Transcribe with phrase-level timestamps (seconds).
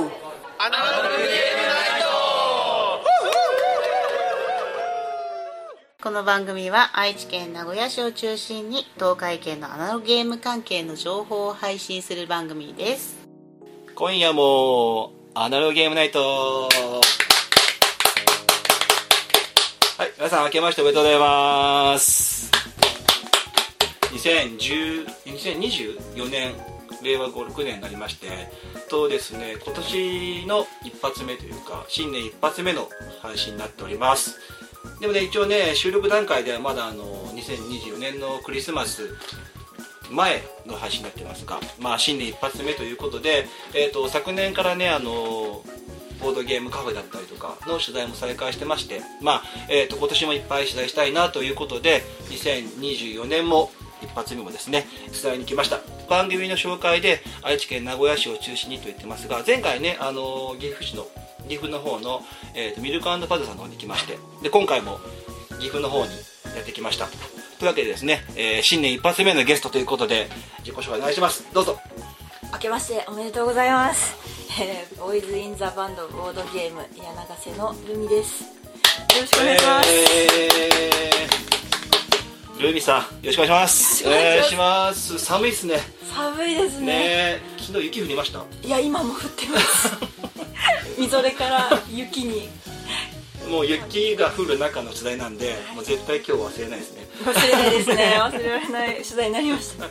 [0.00, 2.08] アナログゲームナイト
[6.02, 13.18] この番組は愛知県名古屋市を中心に東海圏のアナログゲーム関係の情報を配信する番組です。
[13.94, 16.70] 今夜もアナログゲームナイト。
[19.98, 22.50] はい皆さん明けましておめでとうございます。
[24.12, 28.28] 2010 2024年令和56年になりまして
[28.88, 32.88] とですね今年の一発目というか新年一発目の
[33.22, 34.38] 配信になっております。
[35.00, 39.14] でもね一応ね収録段階ではまだあの2024年のクリスマス
[40.10, 45.62] 前の配信になってますが、まあ、新年一発目ということで、えー、と昨年からねあの
[46.20, 53.70] ボードゲームカフェだったりとかの取材も再開してまして、まあえー、と今年もいっぱい取材したいなということで2024年も
[54.02, 55.80] 一発目もですね取材に来ました。
[56.08, 61.06] 番組の紹介で愛知県名古屋市を中心にと言ってますが前回ねあの岐阜市の
[61.48, 62.22] 岐阜の方の、
[62.54, 64.98] えー、とミルクパズさんの方に来ましてで今回も
[65.58, 66.12] 岐阜の方に
[66.56, 67.06] やってきました。
[67.58, 70.28] というわけでですね、えー新年一発目のゲストということで
[70.60, 71.46] 自己紹介お願いします。
[71.52, 71.78] どうぞ。
[72.52, 74.16] 明けましておめでとうございます、
[74.60, 78.42] えー、ボーイズ・イン・ザ・バンドボードゲーム柳ヶ瀬のルミです。
[78.42, 78.48] よ
[79.20, 81.69] ろしくお願いします、えー、
[82.60, 84.06] ルービーさんよろしくお願いします。
[84.06, 85.18] お願いします。
[85.18, 85.78] 寒いっすね。
[86.14, 86.86] 寒いですね。
[86.86, 88.44] ね昨日雪降りました。
[88.62, 89.90] いや今も降ってます。
[91.00, 92.50] みぞれから雪に。
[93.48, 98.16] もう雪が降る中の取材なんでもう絶対今日忘れないですね忘れないですね。
[98.20, 98.94] 忘れられない。
[98.96, 99.88] 取材になりました。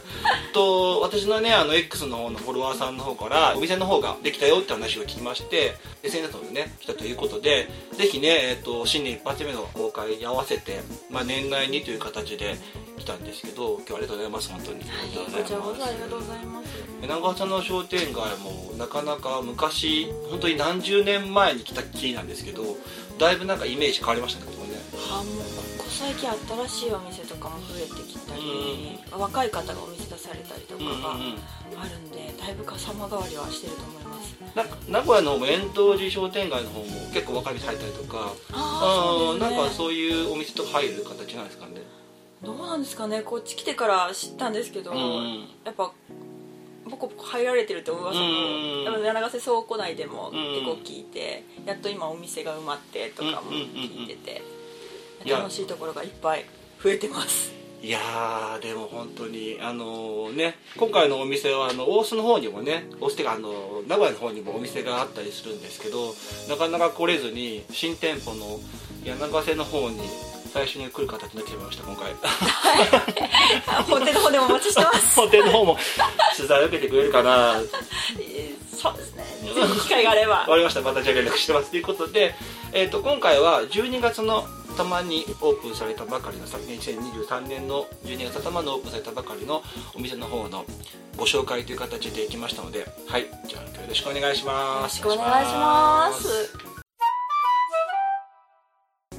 [0.54, 12.58] と私のねあの X の方のフォロワーさんの方からお店の方ができたよって話を聞きまして SNS の方でね来たということでぜひね、えっと新年一発目の公開に合わせて、まあ、年内にという形で
[12.98, 14.50] 来たんですけど今日はありがとうございます。
[14.50, 14.80] 本当に。
[14.82, 15.80] ありがとうございます。
[15.80, 16.80] そありがとうございます。
[17.08, 22.64] 長川さんの商店街もなかなか昔本当に何十年前に来たきりなんですけど
[23.18, 24.80] だいぶなんかイメージ変わりましたねここね。
[25.12, 31.12] あもう最近新しいお店とかも増えてきたり、若い方がお店出されたりとかうんうんが
[31.82, 34.38] あるんで、だいぶ様変わりはしてると思います。
[34.56, 39.40] なんか名古屋の円東寺商店街の方も結構若い店入ったりとかああね。
[39.42, 41.82] なんかそういうお店とか入る形なんですかね？
[42.42, 43.22] どうなんですかね？
[43.22, 45.92] こっち来てから知ったんですけど、うんやっぱ
[46.90, 54.42] ボコボコ入られてるって噂も、うん柳ヶ瀬倉庫内でもん結構聞いて、やっと今お店が埋まってとかも聞いてて、いや
[55.28, 56.46] 楽しいところがいっぱい
[56.82, 57.52] 増えてます。
[57.82, 66.14] いやーでも本当にあのね今回のお店はあの大須の方にもね大須っていうかあの名古屋の方にもお店があったりするんですけど
[66.50, 68.60] なかなか来れずに新店舗の
[69.06, 70.02] 柳ヶ瀬の方に
[70.52, 72.14] 最初に来る形になってしまいました今回。
[73.88, 75.16] 本店の方でもお待ちしてます。
[75.16, 75.78] 本店の方も
[76.36, 77.62] 取材を受けてくれるかな。
[78.20, 79.24] えーそうですね。
[79.44, 80.36] ぜひ機会があれば。
[80.36, 80.80] わかりました。
[80.82, 81.70] またじゃあ連絡してます。
[81.70, 82.34] ということで、
[82.72, 84.46] えー、と今回は12月の
[84.80, 89.62] 頭にオープンされたばかりの昨年2023年の12月頭のオープンされたばかりの
[89.94, 90.64] お店の方の
[91.18, 96.70] ご紹介という形で来ましたのではいじゃあよろしくお願いしよろますしくお願いします。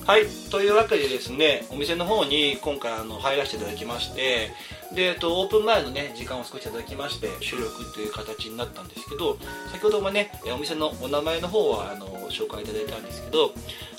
[0.07, 4.51] はいというわけでですねお店の方に今回あの入らせていただきまして
[4.95, 9.37] で、えっと、オープン前のね時間を少しいただきまして収録という形になったんですけど
[9.71, 13.53] 先ほどもねえお店のお名前の方はあの紹介いただいたんですけど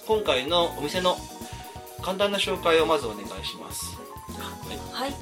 [0.05, 1.15] 今回のお店の
[2.01, 3.97] 簡単な紹介をまずお願いします。
[4.93, 5.13] はい、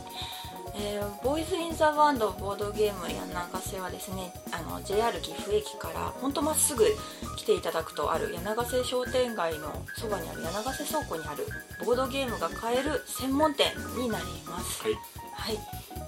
[0.75, 6.85] えーボーイズ・イン・ザ・バンドボードゲーム柳ヶ瀬はですねあの JR 岐阜駅からほんとまっすぐ
[7.37, 11.45] 来ていただくとある柳ヶ瀬商店街のそばにある柳ヶ瀬倉庫にある
[11.85, 13.67] ボードゲームが買える専門店
[13.97, 14.83] になります。
[14.83, 14.93] はい。
[15.33, 15.98] はい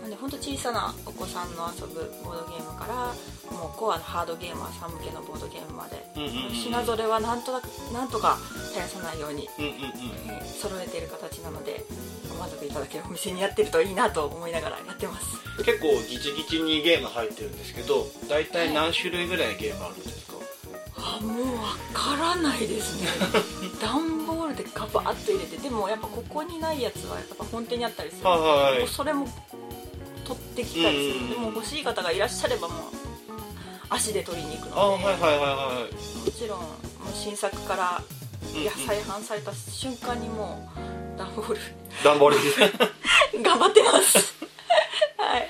[0.00, 3.12] なんでほんと小さなお子さんの遊ぶボードゲームから
[3.56, 6.06] もうコアなハードゲーマーさん向けのボードゲームまで、
[6.54, 8.38] 品ぞれはなんとなくなんとか
[8.68, 9.76] 絶やさないようにうんうんうん
[10.30, 11.84] えー揃えている形なので
[12.30, 15.26] ご満足いただけるお店にやってるといいなと思いながらやってます。
[15.64, 20.36] 結構ギチギチにゲーム入ってるんですけど大体何種類ぐらいゲームあるんですか？
[20.96, 21.62] あもうわ
[21.92, 23.08] からないですね。
[23.80, 28.40] 段ボールでガバッと入れてでもやっぱここにないやつはやっぱ本店にあったりするはい
[28.78, 29.26] はいそれも
[30.34, 31.34] 取ってきたりすうんる。
[31.34, 32.80] でも欲しい方がいらっしゃればもう
[33.88, 34.80] 足で取りに行くので。
[34.80, 36.68] あはいはいはいはいもちろんもう
[37.14, 38.02] 新作から
[38.54, 40.70] うんいや再販された瞬間にも
[41.14, 41.60] う段ボール。
[42.04, 42.36] 段ボール
[43.42, 44.34] 頑張ってます。
[45.18, 45.48] はい。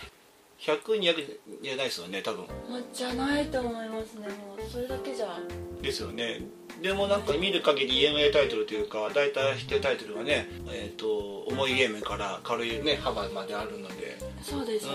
[0.61, 2.47] 100200じゃないですよね多分。
[2.69, 4.29] まあじゃないと思いますね。
[4.29, 5.39] もうそれだけじゃ。
[5.81, 6.41] ですよね
[6.83, 14.17] でもなんか見る限り EMA タイトルというか大体知ってるタイトルがね、えー、と重いゲームから軽いね幅まであるので。
[14.43, 14.93] そうですね、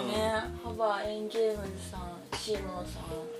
[0.63, 3.35] ハバエンゲームズさんシーモンさん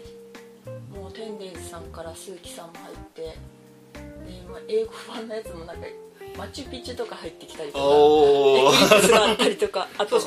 [0.96, 3.38] もう店さんから鈴木さんも入ってで
[4.44, 5.88] 今英語版のやつもなんか
[6.38, 10.20] マチュピチュとか入ってきたりとかエクあったりとかあと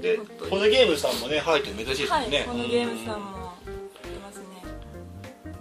[0.00, 3.43] でこのゲームさんもね入ってる珍しいですはいこのゲームさんも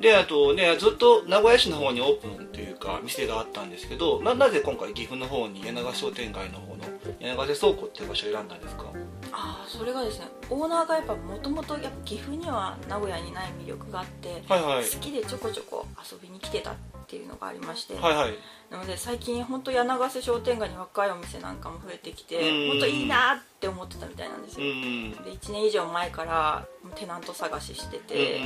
[0.04, 6.84] であとねずっと名古屋市の方にオープンというか店があったんですけどななぜ今回岐阜の方に柳川商店街の方の
[7.20, 8.84] 柳ヶ瀬倉庫っていう場所を選んだんですか？
[9.32, 14.84] ああそれがですねオーナーがやっぱもともと岐阜には名古屋にない魅力があって、はいはい。
[14.84, 16.76] 好きでちょこちょこ遊びに来てた
[17.14, 18.34] っていうのがありまして、はいはい。
[18.72, 22.72] なので最近本当柳ヶ瀬商店街に若いお店なんかも増えてきてうん。
[22.72, 25.12] 本当いいなって思ってたみたいなんですうんよ、うん。
[25.24, 26.66] で1年以上前から
[26.96, 28.40] テナント探ししてて、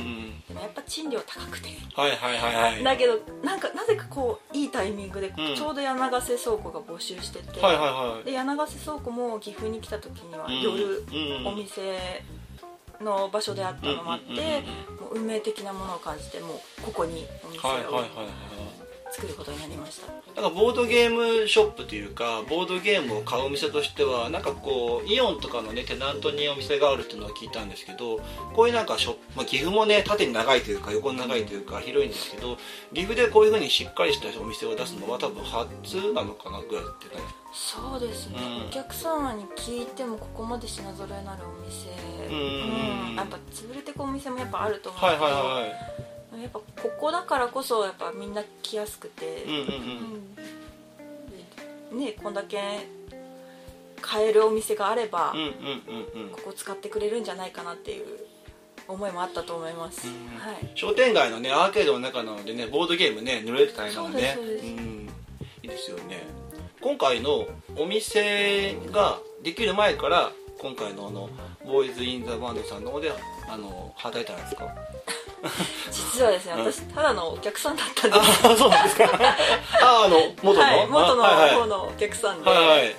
[0.48, 1.68] でもやっぱ賃料高くて。
[1.94, 2.84] はいはいはいはい。
[2.84, 5.56] だけどなんかなぜかこういいタイミングでうん。
[5.56, 11.46] ちょうど柳ヶ瀬倉庫が募集してて、はいはいはいで柳ヶ瀬倉庫も岐阜に来た時にはうん夜うん。
[11.46, 11.80] お店
[13.00, 14.62] の場所であったのもあって、
[15.00, 18.04] もう運命的なものを感じてもうここにお店を
[19.10, 28.20] 作ることになりました、なんかボードゲームショップというかボードゲームを買うお店としてはなんかこうイオンとかのねテナントにお店があるっていうのは聞いたんですけど
[28.54, 32.56] こういうなんかショップ、まあ、岐阜もね縦に長いというか横に長いというか広いんですけど
[32.92, 37.22] 岐阜でこういうふうにしっかりしたお店を出すのは多分初なのかなぐらいってね。
[37.50, 38.66] そうですね、うん。
[38.68, 41.88] お客様に聞いてもここまで品揃えのあるお店。
[42.30, 45.66] うんやっぱ潰れてくお店もやっぱあると思うんはいですけど、はいは
[46.04, 46.64] いやっぱこ
[47.00, 49.52] こだからこそやっぱみんな来やすくて、うん
[51.92, 52.58] うんねこんだけ
[54.02, 55.48] 買えるお店があれば、うんうんう
[56.20, 56.30] んうん。
[56.30, 58.06] ここ使ってくれるんじゃないかなっていう
[58.86, 60.70] 思いもあったと思います、うんはい。
[60.74, 64.56] 商店街のねアーケードの中なのでねボードゲームね塗れる大変なのでねそうでい
[65.64, 66.26] いですよね。
[66.80, 71.28] 今回のお店ができる前から今回のあの
[71.64, 73.12] ボーイズ・イン・ザ・バンドさんの方で
[73.48, 74.66] あの働いたんですか？
[75.90, 76.72] 実はですねうん。
[76.72, 78.46] 私ただのお客さんだったんです。
[78.46, 79.04] あそうなんですか？
[79.82, 82.94] ああの元の、はい、元の方のお客さんで、はいはい。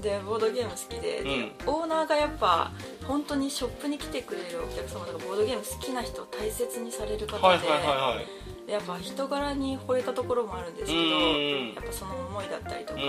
[0.00, 1.52] でボードゲーム好きで、でうん。
[1.66, 2.70] オーナーがやっぱ
[3.06, 8.66] 本当にショップに来てくれるお客様とかボードゲーム好きな人を大切にされる方で,、はいはいはいはい。
[8.66, 13.00] でやっぱ人柄に惚れたところもあるんですけどやっぱその思いだったりとか、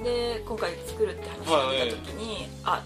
[0.00, 2.82] うで今回作るって話が出た時に、あ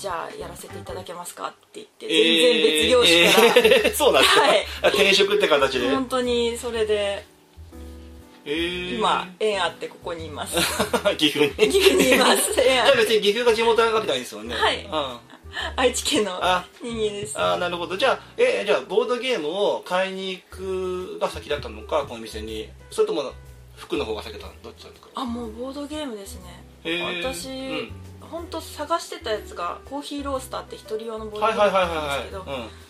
[0.00, 4.66] じゃあやらせていただけますかって言って全然別業種から、えーえーそうなんですか、はい。
[4.82, 5.90] あ転職って形で？
[5.90, 7.26] 本当にそれで
[8.46, 8.96] えー。
[8.96, 10.56] 今縁あってここにいます。
[11.18, 11.70] 岐阜に？
[11.70, 12.50] 岐阜にいます。
[12.58, 14.54] 縁じゃあ別に岐阜が地元なわけないですよね。
[14.54, 14.82] はい。
[14.84, 15.18] うん。
[15.76, 16.64] 愛知県のあ。
[16.82, 17.38] 人間です。
[17.38, 17.94] あーなるほど。
[17.98, 22.70] じゃあえじゃあボードゲームを買いに行くが先だったのかこの店に？
[22.90, 23.34] それとも
[23.76, 24.52] 服の方が先だったの？
[24.62, 26.64] どっちだったかあもうボードゲームですね。
[27.22, 27.92] 私、うん
[28.30, 32.46] 本当探してたやつがコーヒーロースターって一人用のボードゲームはいはいはいなんですけど、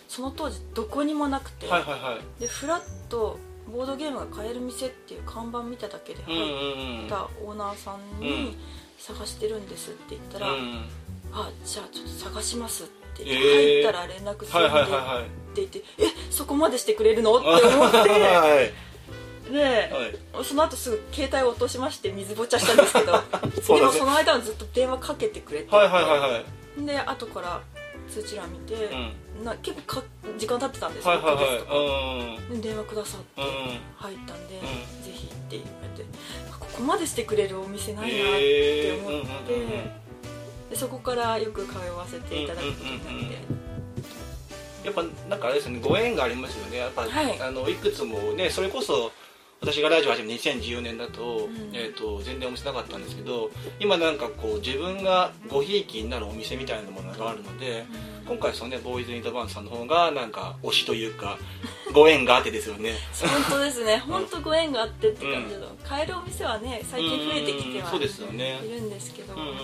[0.07, 2.41] その当時どこにもなくて、うんはいはいはい。
[2.41, 3.39] でフラッと
[3.71, 8.55] ボードゲームが買える店っていう看板見ただけで入ったオーナーさんうにん。
[8.97, 10.85] 探してるんですって言ったら、うん
[11.33, 13.41] あじゃあちょっと探しますって言っえー。
[13.41, 17.37] て入ったら連絡すはいるんでって言ってえそこまでしてくれるの？
[17.37, 17.97] って思って。
[17.97, 18.90] はい
[19.51, 19.63] で
[20.33, 20.45] はい。
[20.45, 23.11] その後すぐ携帯を落としまして水ぼちゃしたんですけど
[23.77, 26.43] でもその間はずっと電話かけてくれて、はいはいはいは
[26.79, 26.85] い。
[26.85, 27.61] で後から
[28.09, 29.45] 通知欄見て、うん。
[29.45, 30.03] な結構か
[30.37, 33.53] 時間経ってたんですはいはい6ヶ月とかはいで電話くださってうんうん。
[33.97, 34.59] 入ったんで、ん。
[34.59, 34.65] ぜ
[35.13, 35.67] ひって言わ
[35.97, 36.09] れて
[36.51, 39.91] あここまでしてくれるお店ないなってえー思って、うんうんうんうん
[40.71, 43.61] でそこからよく通わせていただくことになって、うんうんうん
[44.83, 46.77] やっぱなんかあれですねご縁がありますよね。
[46.77, 47.39] やっぱ、はい。
[47.39, 49.11] あのいくつもねそれこそ
[49.61, 51.69] 私がラジオ始め2014年だと,、ん。
[51.71, 57.85] えー、と全然お店なかったんですけど今なんかこう自分がごひいきになるお店みたいなものがあるので
[58.27, 61.37] 今回そのねボーイズ・イン・ザ・バンドさんの方がなんか推しというか
[61.93, 62.93] ご縁があってですよね。
[63.49, 63.99] 本当ですね。
[63.99, 68.61] 本当ご縁があってって感じの、買えるお店はね最近増えてきてはうんそうですよね。
[68.65, 69.55] いるんですけど、うんうん。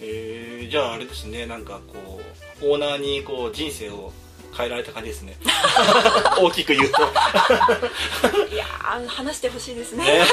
[0.00, 2.20] えー、じゃああれですねなんかこ
[2.62, 4.12] うオーナーにこう人生を
[4.58, 5.36] 変えられた感じですね。
[6.36, 7.02] 大きく言うと。
[8.52, 10.04] いやー話してほしいですね。
[10.04, 10.24] ね。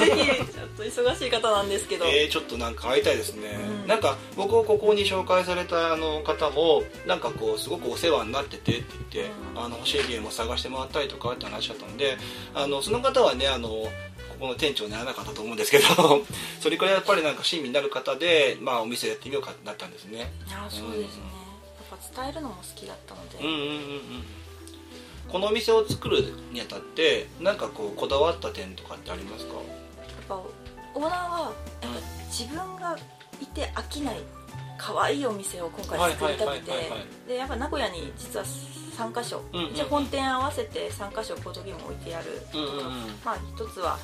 [0.00, 3.86] ぜひちょっと忙しい方なんですけど、えー、ちょっとなんか会いたいですね、うん。
[3.86, 9.64] なんか僕をここに紹介されたあの方もなんかこうすごくお世話になっててって言って、うん。
[9.64, 12.18] あの欲しいゲームを探してもらったりとかって話だったんで
[12.54, 13.90] あのその方はねあのこ
[14.40, 15.84] この店長にならなかったと思うんですけど
[16.60, 20.32] それくらいやっぱりなんか親身になる方で、まあ、お店やってみようかってなったんですね。
[20.48, 21.41] いやそうですね、やっぱ
[22.14, 24.24] 伝えるのも好きだったので、うんうんうんうん。
[25.28, 29.54] このお店を作るにあたってなんかこうこだわった点とかってありますか？
[29.54, 29.62] やっ
[30.28, 31.40] ぱオーナーは
[31.80, 32.98] やっぱ自分が
[33.40, 34.20] いて飽きない
[34.76, 36.72] 可愛いお店を今回作りたくて。
[37.28, 42.82] でやっぱ名古屋に実は3箇所、うんうん一応本店合わせて3箇所ボードゲーム置いてある、うんうんうん。
[43.24, 43.98] まあ一つは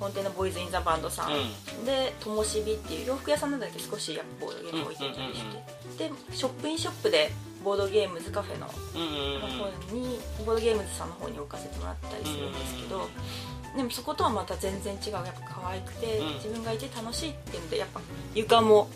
[0.00, 5.44] 本店のボーイズ・イン・ザ・バンドさん、うでともしびっていう洋服屋さんなんだけど少しやっぱボードゲーム置いてたりし
[5.98, 7.30] て、でショップインショップで
[7.62, 9.04] ボードゲームズカフェのうんう
[9.38, 13.08] んの方にボードゲームズさんの方に置かせてもらったりするんですけど、
[13.76, 16.34] でもそことはまた全然違うやっぱ可愛くて、うん。
[16.34, 18.00] 自分がいて楽しいっていうんでやっぱ
[18.34, 18.88] 床も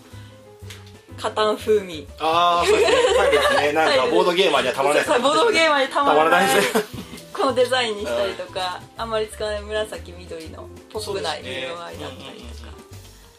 [1.16, 2.08] カタン風味。
[2.18, 2.98] ああそうですね。
[3.16, 3.72] タイルですね。
[3.72, 5.04] なんか ボードゲーマーにはたまらない。
[5.20, 6.48] ボードゲーマーにたまらない。
[6.48, 7.03] たまらないですね
[7.34, 12.72] このデザインにしたりとかあんまり使わない紫緑のポップな色合いだったりとか。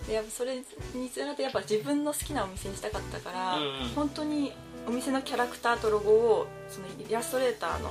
[0.05, 0.57] でやっぱそれ
[0.93, 3.89] につられてやっぱ自分の好きなお店にしたかったから、うんうん。
[3.95, 4.51] 本当に
[4.87, 7.89] お店のキャラクターとロゴをそのイラストレーターの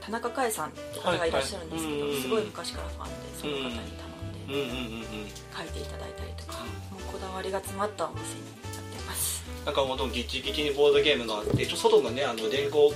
[0.00, 2.22] 田中海さんって方がいらっしゃるんですけど、はいはい。
[2.22, 6.58] すごい昔からファンでその方に頼んで書いていただいたりとか
[6.90, 8.28] もうこだわりが詰まったお店に
[8.64, 9.44] なってます。
[9.64, 12.90] なんか本当ギチギチにボードゲームがあってちょ外のねあの電光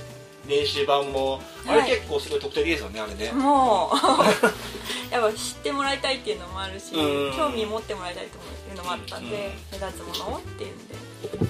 [0.47, 1.89] 電子版もあれはい。
[1.91, 3.31] 結構すごい特徴的ですよねあれね。
[3.31, 3.95] もう。
[5.13, 7.37] やっぱ知ってもらいたいっていうのもあるしうん。
[7.37, 9.35] 興味持ってもらいたいというのもあったんで
[9.73, 9.79] うん。
[9.79, 10.95] 目立つものをっていうんで。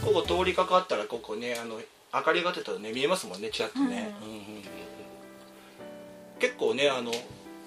[0.03, 1.79] ここ通りかかったらここねあの
[2.13, 4.27] 明かりが出たらね見えますもんねちらっとね、うん。
[4.27, 4.63] うんうんうん。
[6.39, 7.11] 結構ねあの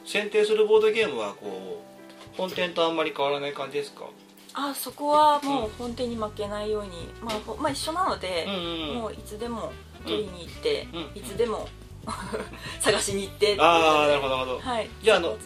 [0.04, 4.04] 選定するボードゲームはこう本店とあんまり変わらない感じですか？
[4.52, 8.94] あそこはもう本店に負けないように、まあ、ほまあ一緒なので、うんうんうん。
[8.96, 9.72] もういつでも
[10.04, 11.00] 取りに行って、うん。
[11.14, 11.68] いつでも
[12.80, 14.88] 探しに行ってああなるほどなるほど、はい。
[15.02, 15.36] じゃああの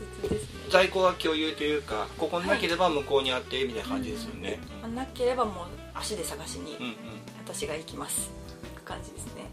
[0.71, 6.97] 在庫は共有というかここになければ向こうにあってみたいな感じですよね、まあなければもう足で探しにうんうん。
[7.45, 8.31] 私が行きます
[8.67, 9.47] って感じですね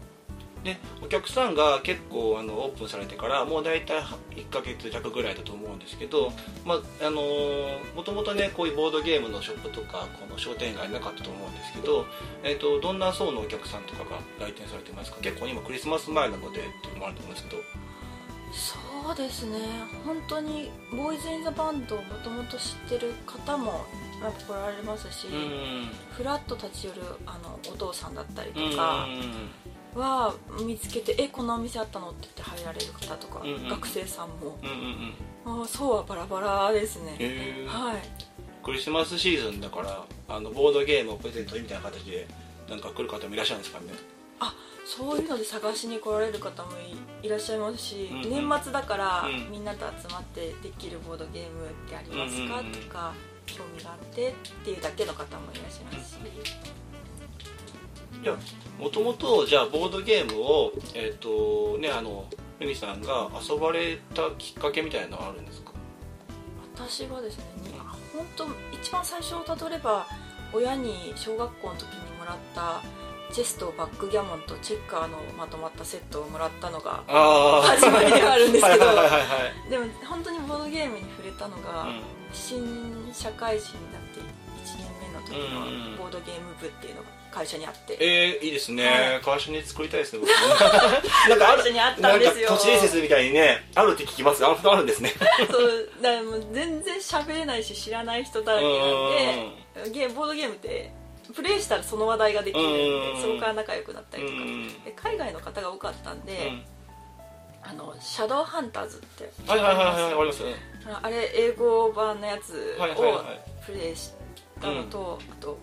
[0.64, 6.32] でお客さんが結構あのオープンされてからもう大体1ヶ月弱ぐらいだと思うんですけど、
[6.64, 7.20] まああの
[7.94, 12.04] もともとねこういうボードゲームのショップとかこの商店街なかったと思うんですけど、
[12.42, 15.18] えー、とどんな層のお客さんとかが来店されてますか？
[15.20, 17.62] 結構今クリスマス前なのでっていうのもあると思うんですけど。
[18.52, 19.58] そうですね。
[20.04, 23.84] 本当にボーイズ・イン・ザ・バンドをもともと知ってる方も
[24.22, 25.90] やっぱ来られますし、うん。
[26.12, 29.06] フラッと立ち寄るあのお父さんだったりうんとか
[29.96, 30.34] は
[30.64, 33.68] 見つけて「えこんなお店あったの?」って言って入られる方とか、うんうん。
[33.68, 34.58] 学生さんも。
[34.62, 35.14] うんうん
[35.46, 35.60] うん。
[35.60, 38.02] ああそうはバラバラですね、はい。
[38.64, 42.26] クリスマスシーズンだからあのボードゲームをプレゼントみたいな形で
[42.68, 43.92] なんか来る方もいらっしゃるんですかね？
[44.40, 48.48] あそういうので探しに来られる方もいいらっしゃいますし、うんうん。
[48.48, 49.50] 年末だから、うん。
[49.50, 53.12] みんなと集まってできるボードゲームってありますか、うんうんうんとか
[53.46, 54.34] 興味があってっ
[54.64, 56.18] ていうだけの方もいらっしゃいますし、
[58.22, 58.34] いや
[58.78, 62.24] もともとじゃあボードゲームをえっ、とねあの
[62.58, 65.72] ルミさんが遊ばれたきっかけみたいなのはあるんですか？
[66.74, 67.78] 私はですねに
[68.14, 70.06] 本当一番最初をたどれば
[70.52, 72.80] 親に小学校の時にもらった
[73.32, 78.84] チェスとバックギャモンとチェッカーのまとまったセットをもらったのがあ始まりではあるんですけど
[79.68, 82.00] でも本当にボードゲームに触れたのが、うん。
[82.32, 82.60] 新
[83.12, 85.32] 社会人になって1年目の時
[85.94, 89.20] のボードゲーム部っていうのが会社にあって、えー、いいですね、はい。
[89.20, 90.36] 会社に作りたいですね僕も
[91.28, 92.48] なんかある会社にあったなんですよ。
[92.48, 95.12] 都市伝説みたいにねあるって聞きますああるんですね。
[95.50, 100.90] そうだからもう全然喋れないし知らない人だらけなんでゲーボードゲームって
[101.34, 103.14] プレイしたらその話題ができるんうん。
[103.16, 104.34] でそこから仲良くなったりとか。
[104.36, 104.84] うん。
[104.84, 106.64] で海外の方が多かったんで、うん。
[107.62, 110.42] あのシャドウハンターズってはいはいはいはいあります。
[110.42, 110.54] ね
[111.02, 113.24] あれ英語版のやつを
[113.66, 114.12] プレイし
[114.60, 115.58] たのと、あと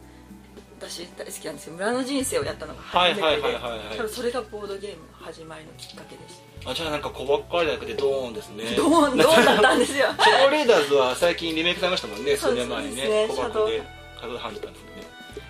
[0.89, 3.57] 私大好きなんですけど村の人生をやったのが初めてで
[3.97, 6.35] 多分それがボードゲームの始まりのきっかけでし
[6.65, 8.63] あじゃあなんか小ばっかりじゃなくてドーンですね。
[8.63, 10.07] たドーンドーンだったんですよ。
[10.17, 12.37] シャドウレーダーズは最近リメイクされましたもんね。
[12.37, 13.01] 数年前にね。
[13.01, 13.81] そうですね小箱で
[14.19, 14.77] シャドウハンターですね。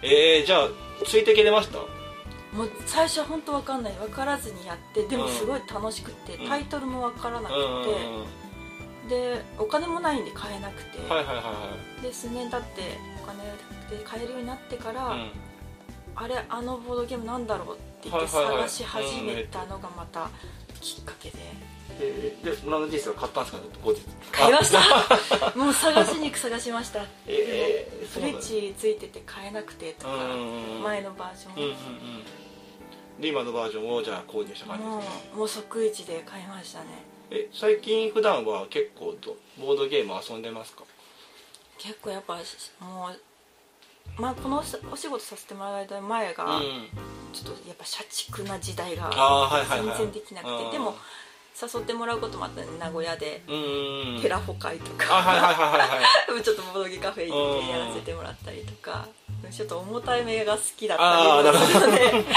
[0.02, 0.70] えー、じゃあ
[1.06, 1.78] ついてきれました？
[2.58, 6.48] もう最初は本当わかんない分からずにやってでもすごい楽しくて、うん。
[6.48, 8.26] タイトルも分からなくうんう
[9.06, 9.08] ん。
[9.08, 12.02] でお金もないんで買えなくて、はいはいはいはい。
[12.02, 13.44] で数年経ってお金
[13.98, 15.32] で買えるようになってから、うん。
[16.16, 20.30] あれあのボードゲームなんだろうって言って探し始めたのがまた
[20.80, 21.38] きっかけで、
[22.00, 23.64] えー、で村の人生は買ったんですか？
[23.84, 24.02] 後日。
[24.32, 24.80] 買いました。
[25.58, 32.24] もう探しにく探しました、えーフレッチついてて買えなくてとか、うん前のバージョン、うんうんうん。
[33.20, 35.26] で今のバージョンをじゃあ購入した感じですね。
[35.32, 36.86] もうもう即日で買いましたね。
[37.32, 40.84] え最近普段は結構とボードゲーム遊んでますか？
[41.80, 42.36] 結構やっぱ
[42.80, 43.20] もう
[44.18, 46.88] まあこのお仕事させてもらう間前が、うん
[47.34, 49.10] ちょっとやっぱ社畜な時代が
[49.68, 50.72] 全然できなくて、うん。
[50.72, 50.96] でも
[51.60, 54.22] 誘ってもらうこともあったんで名古屋でうん。
[54.22, 55.06] テラフォ会とか、
[56.44, 59.08] ちょっとボードゲカフェ行ってやらせてもらったりとか
[59.52, 62.26] ちょっと重たい目が好きだったりもするので。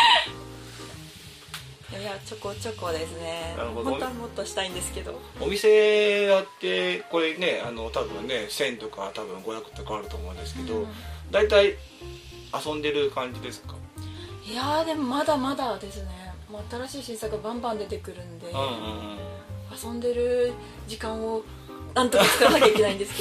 [1.99, 3.55] いやちょこちょこですね。
[3.57, 5.19] 本当はもっとしたいんですけど。
[5.41, 10.95] お店やってこれねあの多分ね1000とか多分500とかあると思うんですけど、うん
[11.31, 11.77] 大体
[12.65, 13.75] 遊んでる感じですか？
[14.49, 16.33] いやーでもまだまだですね。
[16.51, 18.69] もう新しい新作がバンバン出てくるんで、うんうんう
[19.15, 19.19] ん
[19.85, 20.53] 遊んでる
[20.87, 21.43] 時間を
[21.93, 23.13] なんとか使わなきゃいけないんです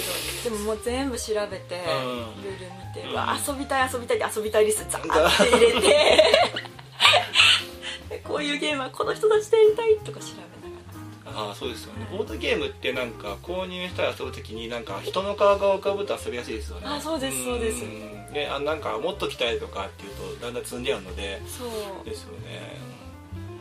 [0.44, 2.44] けどでももう全部調べて、うん。
[2.44, 3.12] ルール見て、うん。
[3.12, 6.24] うわ遊びたい遊びたいって遊びたいリストザーって入れて
[8.10, 10.55] でこういうゲームはこの人たちとやりたいとか調べながら
[11.36, 12.08] ああそうですよね。
[12.10, 16.84] ボードゲームってなんか購入したり遊ぶときになんか人の顔が浮かぶと遊びやすいですよね。
[16.88, 17.84] あそうですそうです。
[17.84, 18.32] ん。
[18.32, 22.06] ねあなんかもっと来たいとかっていうとだんだん積んであるのでそう。
[22.06, 22.96] ですよね。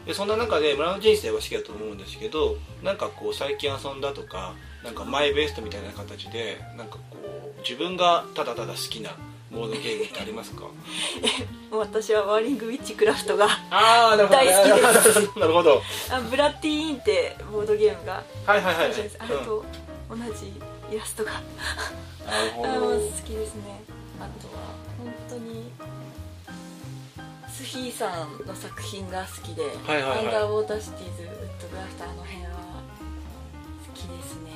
[0.07, 4.53] でそんな中で村の人生は好きだと思うんですけどなんかこう最近遊んだとか
[4.85, 7.17] なんかマイベストみたいな形でなんかこ
[7.57, 9.11] う自分がただただ好きな
[9.55, 10.65] ボードゲームってありますか？
[11.73, 15.31] 私はワーリングウィッチクラフトが大好きです。
[15.39, 15.83] なるほど。
[16.11, 19.45] あブラッディーンってボードゲームがはいはいはい、あるじゃないあれうん。
[19.45, 19.65] と
[20.11, 20.53] 同じ
[20.95, 21.33] イラストが。
[21.33, 21.39] な
[22.45, 22.71] るほど。
[22.71, 23.83] 好きですね。
[24.21, 24.63] あとは
[24.99, 25.71] 本当に
[27.53, 31.29] スヒーさんの作品が好きで、アンダーウォーターシティーズウッ
[31.63, 34.51] ドグラフターの辺は好きですね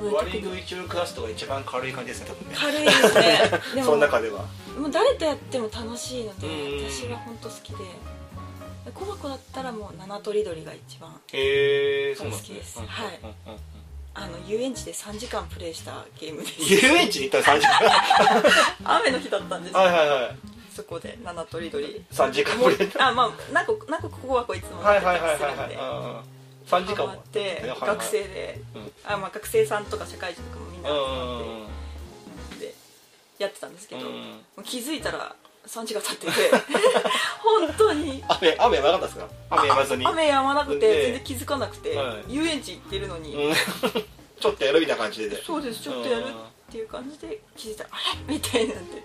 [0.00, 2.56] もうワーリングウィッチュークラストが一番軽い感じですね多分ね。
[2.58, 3.38] 軽いですね。
[3.74, 4.44] でそもの中では。
[4.78, 6.90] もう誰とやっても楽しいのでうん。
[6.90, 7.76] 私は本当好きで。
[8.94, 12.78] コバコだったらもう七とりどりが一番好きです。
[12.78, 13.60] うんはいうんうんうん。
[14.14, 16.54] あの遊園地で3時間プレイしたゲームです。
[16.72, 18.42] 遊園地に行ったら3時間？
[18.98, 19.78] 雨の日だったんですよ。
[19.78, 20.36] はいはいはい。
[20.74, 22.04] そこで七とりどり。
[22.12, 22.90] 3時間プレイ。
[22.98, 26.35] あまあ何個何個ここはこいつもはいはいはいはいするんではいあー
[26.66, 28.92] 3時間って学生で、うん。
[29.04, 31.66] あまあ学生さんとか社会人とかもみんなう集んま
[32.56, 32.74] ってで
[33.38, 34.02] やってたんですけど、
[34.64, 35.34] 気づいたら
[35.66, 36.32] 3時間経ってて
[37.42, 38.22] 本当に。
[38.28, 39.28] 雨雨やばなかったですか？
[39.50, 40.06] 雨やまずに。
[40.06, 41.02] あ雨やまなくてで。
[41.02, 42.34] 全然気づかなくて、はい。
[42.34, 43.54] 遊園地行ってるのに、うん。
[43.54, 45.42] ちょっとやるみたいな感じで。
[45.42, 46.32] そうですちょっとやるっ
[46.70, 47.96] ていう感じで気づいたらあ
[48.28, 48.34] れ？
[48.34, 49.02] みたいになってて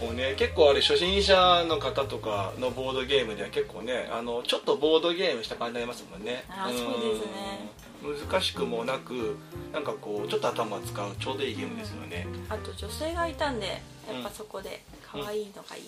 [0.00, 6.44] もうね結構あれ初心者の方とかのボードゲームでは結構ねあのちょっとボードゲームした感じになりますもんね。
[6.48, 7.70] あーそうですね。
[8.02, 8.28] うん。
[8.28, 9.36] 難しくもなく
[9.72, 12.26] なんかこうちょっと頭使うちょうどいいゲームですよね。
[12.48, 15.84] あと女性がいたんでやっぱそこで可愛いのがいい、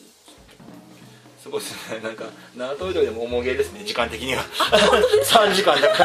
[1.43, 2.01] すごいですね。
[2.01, 2.25] なんか
[2.57, 4.43] 縄跳びでも重げですね時間的には。
[5.25, 6.05] 3時間だか。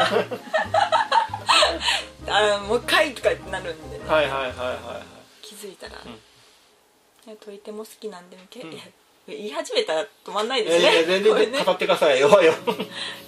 [2.26, 5.46] ら あもう一回とかってなるんでね、はいはいはいはいはい。
[5.46, 6.18] 気づいたら、うん
[7.40, 8.70] とりても好きなんでけ、うん。
[9.28, 10.84] 言い始めたら止まんないいですね。
[10.84, 11.52] やいや全これね。
[11.52, 12.52] 然語ってくださいよよ。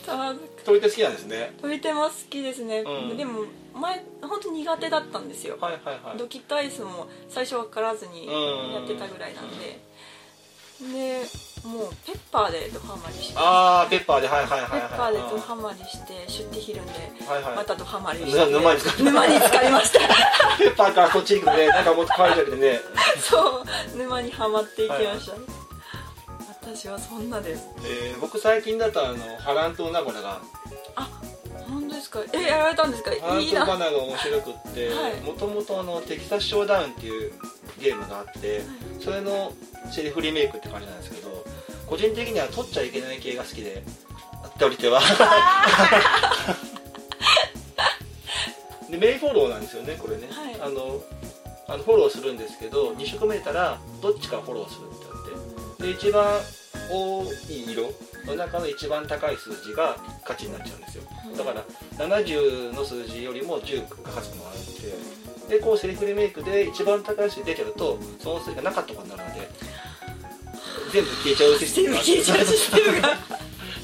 [0.04, 1.54] たま鳥って好きなんですね。
[1.60, 3.16] とりても好きですね、うん。
[3.16, 6.18] でも前本当苦手だったんですよ、はいはいはい。
[6.18, 9.80] ドキッとアイスも最初分からずにうんやってたぐらいなんで、
[10.92, 11.22] で
[11.64, 13.34] もうペッパーでドハマりして。
[13.38, 14.82] ああペッパーではいはいはいペはい。
[14.82, 16.92] ッパーでドハマりしてシュッティヒルンで
[17.26, 17.56] はいはい。
[17.56, 19.98] またドハマりして、ぬ沼に浸沼に浸かりました。
[20.58, 21.68] ペッパーからそっち行くとね。
[21.68, 22.80] なんかもっと可愛いだけでね。
[23.18, 23.96] そう。
[23.96, 25.32] 沼にはまっていきました、
[26.62, 27.62] 私はそんなです。
[27.82, 30.40] で僕最近だとあのハラントナゴラが。
[30.96, 31.08] あ
[31.66, 32.20] 本当ですか？
[32.34, 33.10] えやられたんですか？
[33.22, 35.14] ハランいいなトバナが面白くってはい。
[35.22, 37.32] もともとあのテキサスショーダウンっていう
[37.78, 38.62] ゲームがあって
[39.02, 39.52] それの
[39.90, 41.44] セリフリメイクって感じなんですけど
[41.94, 43.74] 個人的には取っちゃいけない系が好きで
[44.42, 45.00] やっておりては
[48.90, 50.54] でメイフォローなんですよねこれね、はい。
[50.60, 51.00] あの
[51.68, 54.96] あのフォローするんですけど2色目たらどっちかフォローするって
[55.78, 55.94] 言って。
[56.02, 56.40] で一番
[56.90, 57.92] 多い色
[58.26, 61.04] の中の一番高い数字が勝ちになっちゃうんですよ。
[61.38, 61.64] だから
[62.04, 64.64] 70の数字よりも10が勝つのがあるん
[65.48, 69.48] ででこうセリフリメイクで一番高い数字出ちゃうとその数字がなかったことになるので
[70.94, 72.04] 全部消えちゃうシステムがある。
[72.06, 73.18] 消えちゃうシステムが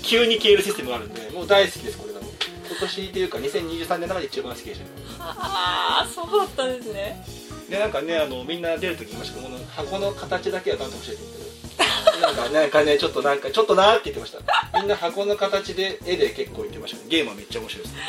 [0.02, 1.28] 急に消えるシステムがあるんで。
[1.30, 2.30] もう大好きですこれがもう。
[2.70, 4.84] 今年っていうか2023年の中で一番好きでした。
[4.84, 7.26] ねああそうだったんですね。
[7.68, 14.78] でなんかねあのみんな出る時言いましたけどこの箱の形だけは担当教えてってなんかなんかねちょっとなんかちょっとなーって言ってました。
[14.78, 17.04] みんな箱の形で絵で結構言ってましたね。
[17.08, 17.94] ゲームはめっちゃ面白いです。
[17.94, 18.00] ね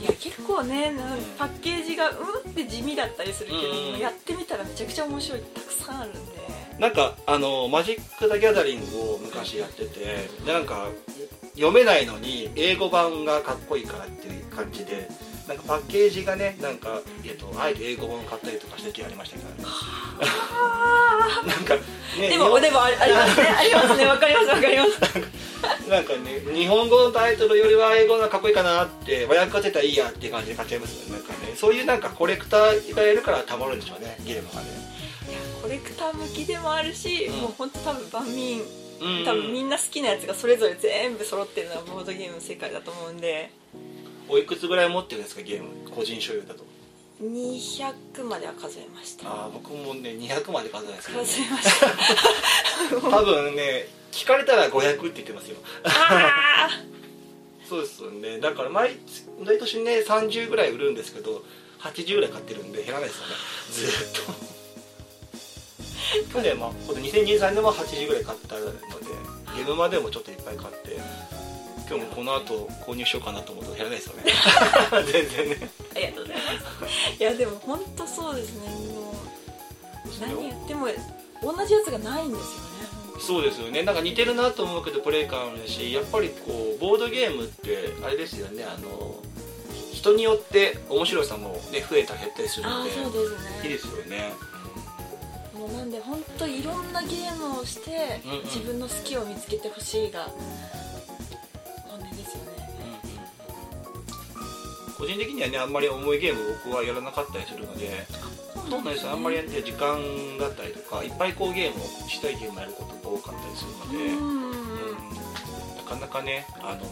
[0.00, 3.60] いや結構ねなんパッケージがうんって地味だったりするけど、
[3.94, 3.98] うん。
[3.98, 5.40] やってみたらめちゃくちゃ面白い。
[5.40, 6.20] たくさんあるんで
[6.78, 10.88] なんかあのマジック・ザ・ギャザリングを昔やっててでなんか
[11.54, 15.08] 読めないのに英語版がかっこいいからっていう感じで
[15.48, 19.64] なんかパッケージがねなんか、えっと、あえて英語版を買ったりとかしててありましたけどね。
[21.46, 24.06] なんかねでもでもありますねありますね。
[24.06, 25.88] わかりますわかります。
[25.88, 31.12] なんかね日本語のタイトルよりは英語がかっこいいかなって和訳が出たらいいやっていう感じで買っちゃいますよね。
[31.12, 34.97] なんかねそういうなんかコレクターがいるからたまるんでしょうねゲームがね
[35.68, 37.40] コレクター向きでもあるし、うん。
[37.42, 39.24] もう本当多分万民うん。
[39.26, 43.50] 多分みんな好きなやつがそれぞれ全部揃ってるのはボードゲームの世界だと思うんで。
[44.30, 46.64] おいくつぐらい持ってるんですかゲーム個人所有だと
[47.22, 49.28] ？200までは数えました。
[49.28, 51.80] ああ僕もね200まで数えないですけど、ね、数えまし
[53.00, 53.10] た。
[53.10, 55.56] 多分ね聞かれたら500って言ってますよ。
[55.84, 56.70] あ
[57.68, 58.40] そうですよね。
[58.40, 58.96] だから毎
[59.44, 61.44] 毎年ね30ぐらい売るんですけど
[61.80, 63.34] 80ぐらい買ってるんで減らないですよね。
[63.70, 64.57] ずーっと
[66.32, 68.72] 去年もこの2023年も80ぐらい買ったので
[69.56, 70.98] ゲームまでもちょっといっぱい買って
[71.88, 74.24] 今日もこの後購入しようかなと思うと減らないですよね。
[75.10, 75.70] 全然ね。
[75.94, 77.22] ありがとうございます。
[77.22, 78.68] いやでも本当そうですね。
[78.68, 80.86] もう何言っても
[81.42, 82.68] 同じやつがないんですよね。
[83.18, 83.82] そうですよね。
[83.82, 88.64] なんか似てるなと思うけどプレイ感あるしやっぱりこうボードゲームってあれですよね。
[88.64, 89.16] あの
[89.94, 92.96] 人によって面白さも、ね、増えたり減ったりするああのでね。
[93.64, 94.32] いいですよね
[95.58, 98.44] もうなんで本当いろんなゲームをして、うんうん。
[98.44, 100.28] 自分の好きを見つけてほしいが
[101.88, 102.58] 本音ですよね。
[104.96, 108.04] 個人的にはねあんまり重いゲーム僕はやらなかったりするので
[108.68, 109.96] そうなんですよあんまりやって時間
[110.40, 114.50] だったりとかいっぱいこうゲームをしたいゲームやることが多かったりするので、うんうん
[115.76, 116.82] なかなかねあの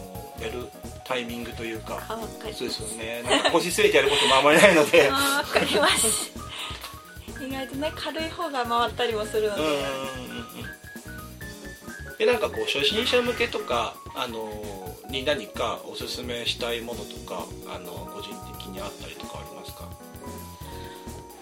[0.41, 0.67] やる
[1.05, 2.01] タイミングというか
[2.53, 3.23] そうですよね。
[3.29, 5.09] なんか腰据えてやることもあんまりないので。
[5.11, 6.46] あーわかります
[7.47, 9.83] 意外とね軽い方が回ったりもするので、うんうんうんう
[12.13, 12.17] ん。
[12.17, 19.87] でなんかこう初心者向けとかあのに何かおすすめしたいものとかあの個人的にあったりとかありますか？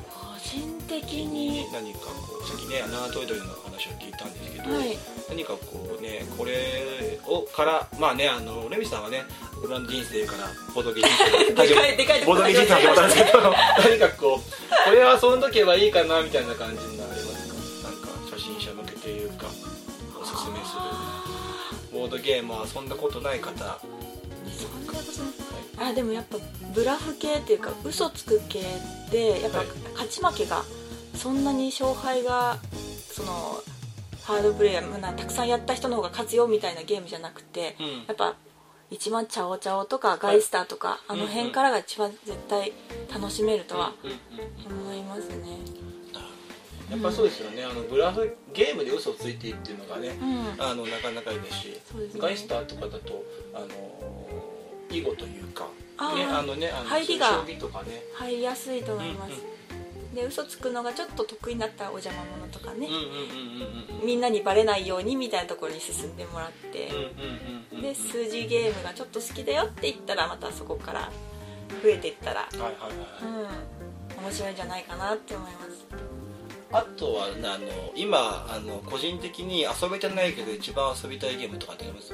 [0.08, 1.66] 個人的に。
[1.74, 4.98] 何かこうさっきねアナトイドリの話を聞いたんですけど、はい。
[5.30, 9.24] 何かこうねこれをからまあねあのレミさんはね
[9.56, 14.40] 僕らの人生からボードゲームでかいでかいとこボードゲーム人生始まったんですけど何かこう
[14.86, 17.90] これは遊んどけばいいかなみたいな感じになりますか？
[17.90, 19.48] なんか初心者向けというか
[20.22, 20.76] おすすめす
[21.92, 22.00] る。
[22.00, 25.90] ボードゲームを遊んだことない方そんなことない。
[25.90, 26.38] あでもやっぱ
[26.74, 28.64] ブラフ系っていうか嘘つく系
[29.12, 29.68] でやっぱはい。
[29.94, 30.64] 勝ち負けが
[31.16, 32.60] そんなに勝敗が
[33.16, 33.64] その
[34.24, 37.88] ハードプレイヤーなたくさんやった人の方が勝つよみたいなゲームじゃなくて、うん。
[38.08, 38.36] やっぱ
[38.92, 42.74] 一番チャオチャオとかガイスターとか、あの辺からが一番絶対
[43.14, 44.14] 楽しめるとはうんう
[44.74, 45.60] んうん思いますね。
[46.92, 47.64] やっぱそうですよね。
[47.64, 50.62] あのブラフゲームで嘘をついていいっていうのがね、うん。
[50.62, 51.78] あのなかなかいいですしね。
[52.18, 53.24] ガイスターとかだと
[53.54, 53.68] あの
[54.90, 55.64] 囲碁というか
[56.16, 58.04] ねあのねあの入りが将棋とかね。
[58.16, 59.55] 入りやすいと思います、うん
[60.16, 62.88] で嘘つくのがちょっと得意になったお邪魔者とかね。
[64.04, 66.90] みんなにバレないようにみたいなところに進んでもらって、
[67.82, 71.12] で数字ゲームがちょっと好きだよって言ったらまたそこから
[71.84, 72.60] 増えていったらうん
[74.24, 75.86] 面白いんじゃないかなって思います。
[76.72, 82.14] あとはあの今あの個人的に遊べてないけど一番遊びたいゲームとかってあります？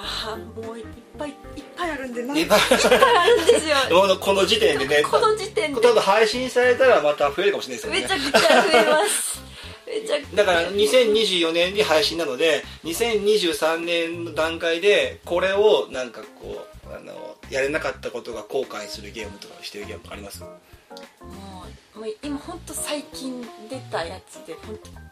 [0.00, 0.86] ああもういっ
[1.18, 1.34] ぱいいっ
[1.76, 2.34] ぱいあるんでな。
[2.36, 3.76] いいっぱいあるんですよ。
[4.00, 4.86] このこの時点で。
[4.86, 9.42] ねこの時点で多分配信されたらまた増えるかもしれないですよね めちゃくちゃ増えます。
[10.34, 20.40] だから2024年に配信なので2023年の段階でこれをなんかこうあのやれなかったことが後悔するゲームとかしてるゲームあります？
[20.40, 20.48] も
[21.57, 21.57] う
[21.94, 24.56] もう今本当最近出たやつで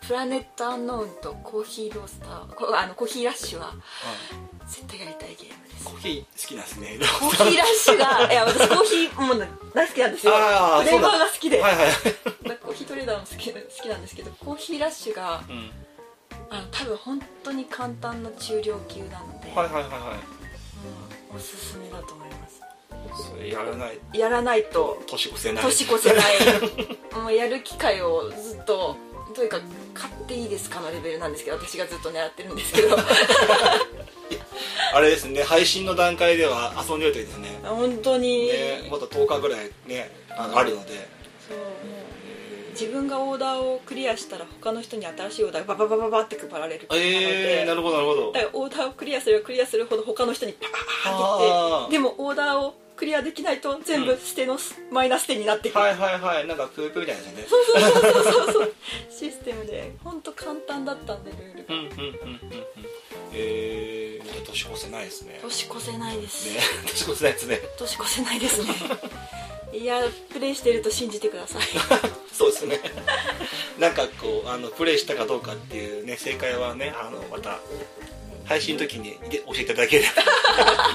[0.07, 3.75] プラネットアンノーンとコーヒーロースターこあのコーヒーラッシュは
[4.67, 5.85] 絶対やりたいゲームです。
[5.85, 6.99] コーヒー好きなんですね。
[7.21, 10.33] コーヒーラッシュが いや私コーヒーもう大好きなんですよ。
[10.33, 11.93] フレーバーが好きで、はいはい
[12.63, 15.71] コーヒートレーダーも好き好きなんですけどコーヒーラッシュがうん。
[16.49, 20.19] あの多分本当に簡単な中量級なので、はいはいはいはい。
[21.31, 22.46] うんおすすめだと思います
[23.51, 23.99] やらない。
[24.15, 25.03] やらないと。
[25.07, 25.65] 年越せない。
[25.65, 26.25] 年越せない。
[27.15, 28.97] もうやる機会をずっと
[29.35, 32.97] とにかく買っていいですかのレベルなんですけど私がずっと狙ってるんですけど。
[34.95, 37.61] あれですね配信の段階では遊んでるといいですね。
[37.63, 40.93] 本当に、ねまだ10日ぐらいねああるので。
[41.49, 41.59] そう
[42.79, 48.33] 自分がオーダーをクリアしたら他の人に新しいオーダーがバババババって配られるえー、なるほどなるほど。
[48.33, 54.59] だからオーダーをクリアすればクリアするほど他の人にパーってでもオーダーをクリアできないと全部捨ての、
[54.91, 56.47] マイナス点になっていく、はいはいはい。
[56.47, 57.47] なんかプープーみたいなね。
[57.49, 58.75] そうそうそうそうそう。
[59.11, 59.95] システムで。
[60.03, 62.41] 本当簡単だったんでルールが、うんうんうんうんうん。
[63.35, 65.39] えー、年越せないですね。
[65.43, 66.61] 年越せないです、ね。
[66.89, 67.61] 年越せないですね。
[67.79, 68.75] 年越せないですね。
[69.73, 70.01] いや
[70.33, 71.63] プレイしてると信じてください。
[72.33, 72.81] そうですね。
[73.79, 77.59] なんかこうあのプレイしたかどうかっていうね正解はねあのまた
[78.47, 80.09] 配信の時にで教えていただければ。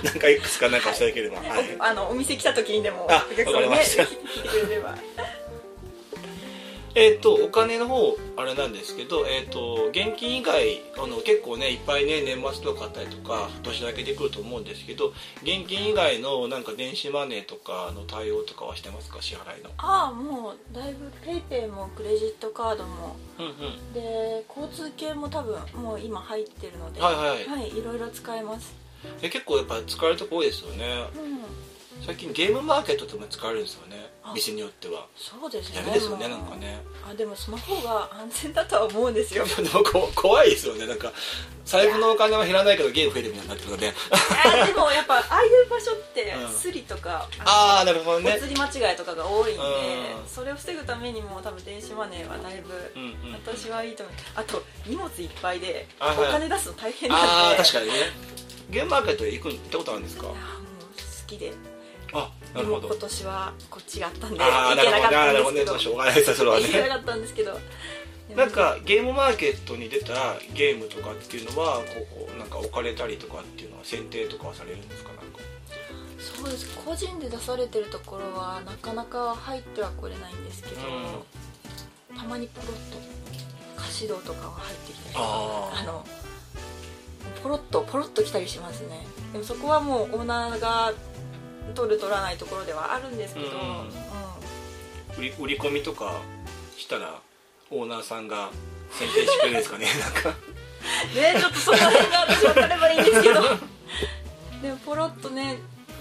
[0.03, 1.37] なんかいくつかなんかしていただければ。
[1.37, 1.77] はい。
[1.79, 5.40] おあのお店来た時にでもあお客さんねわか
[6.93, 19.21] えっ、とお金の方あれなんですけど、えっ、と現金以外あの結構ねいっぱいね年末とかあったりとか年明けてくると思うんですけど現金以外のなんか電子マネーとかの対応とかはしてますか？
[19.21, 19.69] 支払いの。
[19.77, 23.15] ああもうだいぶペイペイもクレジットカードも。
[23.39, 23.93] うんうん。
[23.93, 28.73] で交通系も多分もう今入ってるのではいはいはい、いろいろ使えます。
[29.21, 31.05] え結構やっぱ使われるとこ多いですよね。
[31.15, 31.70] うん
[32.05, 34.09] 最近ゲームマーケットでも使われるんですよね。
[34.23, 35.05] あ店によっては。
[35.15, 35.81] そうですね。
[35.81, 36.81] ダメですよねもうんなかね。
[37.09, 39.45] あでもその方が安全だとは思うんですよ。
[39.61, 40.87] でもこ怖いですよね。
[40.87, 41.11] なんか
[41.65, 48.33] 財布のお金は減らないけどゲーム増えるみたいになってるのであでもやっぱああいう場所ってうんスリとか、ああなるほどね。
[48.35, 50.27] お釣り間違いとかが多いんで、うん。
[50.27, 54.15] それを防ぐためにも多分電子マネーはだいぶ、うんうん私はいいと思う。
[54.35, 56.31] あと荷物いっぱいでおはいはい。
[56.31, 57.27] 金出すの大変なんで。
[57.27, 57.93] ああ確かにね。
[58.69, 60.27] ゲームマーケットへ行く行ったことあるんですか？
[60.27, 60.33] 好
[61.27, 61.53] きで
[62.11, 62.87] でもるほど。
[62.89, 65.79] 今年はこっちがあったんでああ行けなかったんですけど。
[65.79, 66.65] しょうがないですよそれはね。
[66.65, 67.59] 行けなかったんですけど。
[68.35, 70.13] なんかゲームマーケットに出た
[70.53, 71.83] ゲームとかっていうのはこ
[72.33, 75.09] うなんか置かれたりとかっていうのは選定とかはされるんですか？
[75.09, 75.39] なんか。
[76.17, 76.77] そうです。
[76.77, 80.75] 個人で出されてるところはなかなか入ってはこれないんですけど、
[82.17, 82.97] たまにポロッと
[83.77, 85.81] 歌詞道とかは入ってきたりあー。
[85.81, 86.05] あの
[87.43, 89.05] ポロッとポロッと来たりしますね。
[89.33, 90.93] でもそこはもうオーナーが
[91.75, 93.47] 取る取らないところではあるんですけど、
[95.17, 96.21] 売り売り込みとか
[96.77, 97.19] したら
[97.69, 98.49] オーナーさんが
[98.91, 100.29] 選定してくれるんですかね なんか。
[101.15, 103.41] ねちょっとその辺が私分かればいいんですけど。
[104.61, 105.57] でもポロッとね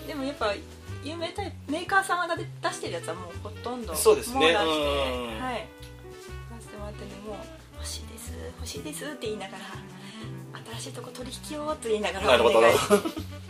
[0.07, 0.53] でもやっぱ
[1.03, 4.35] 有名タイプメーカー様が出してるやつはもうほとんどそうですね。
[4.35, 5.41] もう出して、うん。
[5.41, 5.69] はい。
[6.57, 7.37] 出してもらってねもう
[7.77, 9.65] 欲しいです欲しいですって言いながら
[10.81, 12.59] 新しいとこ取引をと言いながらなるほど。
[12.59, 12.77] お願い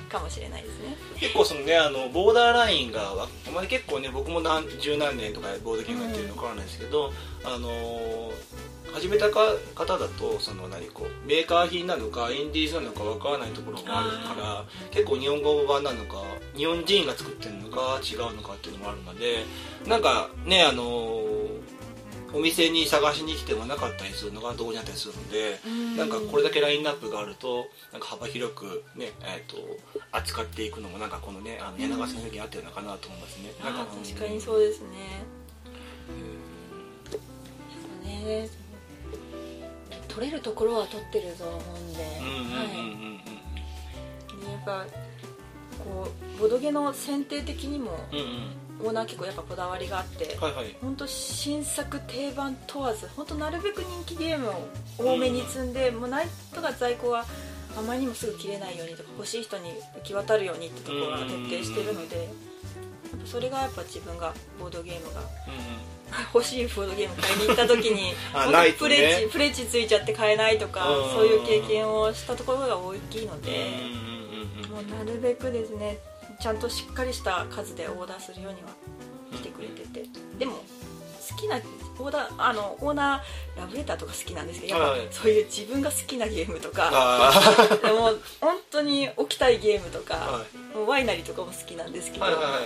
[0.09, 0.97] かもしれないですね。
[1.19, 7.13] 結構そのねあのボーダーラインがわまあ、結構ね僕も何十何年とかボードゲームやってるのかわからないですけど、
[7.45, 9.41] あのー始めたか
[9.77, 16.17] 方だとその何こうメーカー品なのかインディーズなのかわからないところもあるから結構日本語版なのか
[16.57, 19.45] 日本人が作ってるのか違うのかっていうのもあるので
[19.87, 21.80] なんかねあのー
[22.33, 25.97] お店に探しに来てもなかったりするのが同時にあったりするのでん。
[25.97, 29.57] なんかこれだけラインナップがあるとなんか幅広くね、えー、と
[30.13, 33.53] 扱っていくのもなんかこのねあの柳川先生に合ってるのかなと思いますね。
[33.65, 34.89] なんか確かにそうですね。
[37.11, 37.19] そ
[38.03, 38.49] うね。
[40.09, 42.09] 取れるところは取ってると思うんで、や
[44.61, 44.85] っぱ
[45.79, 50.77] こうボドゲの選定的にもうんうんオーナー結構やっぱこだわりがあってはいはい。
[50.81, 54.55] 本当新作定番問わず本当なるべく人気ゲームを
[54.99, 57.25] 多めに積んで、もうなんとか在庫は
[57.77, 65.21] あまりにもすぐ切れないようにとか欲しい人に行き渡るようにってところが徹底してるので、やっぱそれがやっぱ自分がボードゲームが
[66.35, 68.15] 欲しいボードゲーム買いに行った時に
[68.79, 71.11] プレッチプレッチついちゃって買えないとかうん。
[71.13, 73.51] そういう経験をしたところが大きいので。
[73.51, 74.89] うんうんうんうん。
[74.89, 75.99] もうなるべくですね
[76.41, 78.69] ちゃんとしっかりした数でオーダーするようには
[79.33, 80.07] してくれてて。
[80.39, 80.53] でも
[81.31, 81.61] 好きな
[81.99, 85.09] オーダーあのオーナーラブレターとか好きなんですけどやっぱはい。
[85.11, 87.33] そういう自分が好きなゲームとかあ
[87.87, 92.63] でも本当に置きたいゲームとか、はもうワイナリーとかも好きなんですけど、ーはいはいはい。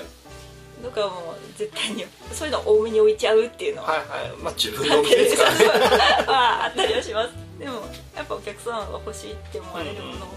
[0.83, 4.37] とかもう絶対にそういうの多めに置いちゃうっていうのは、はいはい。
[4.39, 5.65] まあ自分のお店ですからね。
[5.67, 7.35] はあったりはします。
[7.59, 7.83] でも
[8.17, 10.29] やっぱお客様が欲しいって思われるものを、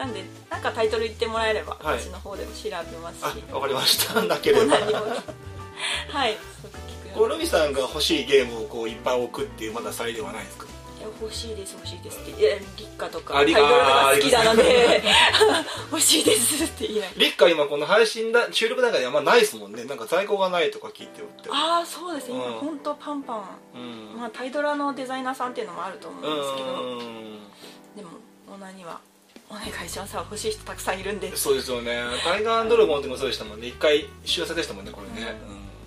[0.00, 1.98] なんでなんかタイトル言ってもらえれば、はい。
[2.00, 3.44] 私の方でも調べますし。
[3.50, 4.14] あわかりました。
[4.24, 4.64] なけれは
[6.26, 6.38] い。
[7.14, 10.64] こうロビさんが欲しいゲームをこういっぱい置くっていうまだ際ではないですか？
[10.98, 12.30] いや欲しいです欲しいですって。
[12.40, 12.44] い。
[12.44, 15.02] や立夏とかタイトルとかあ好きなので
[15.92, 17.12] 欲しいですって言いながら。
[17.18, 19.84] リッカ今この配信だ収録の中であんまないですもんね。
[19.84, 22.36] なんか在庫がないとか聞いておってああそうですね。
[22.36, 22.52] 今うん。
[22.54, 23.44] 本当パンパン。
[23.74, 24.16] うん。
[24.16, 26.66] まあタイドラのデザイナーさんっていうのもあると思うんですけど。
[26.82, 27.38] うん。
[27.96, 28.10] でも
[28.48, 28.98] オーナーには
[29.50, 30.14] お願いします。
[30.16, 31.36] 欲しい人たくさんいるんで。
[31.36, 32.00] そうですよね。
[32.24, 33.66] タイガードラゴンでもそうでしたもんね。
[33.66, 35.34] 一回終作でしたもんねこれね、